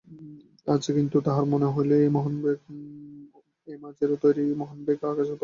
[0.67, 2.53] আজ কিন্তু তাহাব মনে হইল এ মোহনভোগে
[3.67, 5.39] আর মাযের তৈয়ারি মোহনভোগে আকাশ-পাতাল তফাত!